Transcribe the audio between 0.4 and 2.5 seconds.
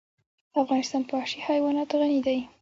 افغانستان په وحشي حیوانات غني دی.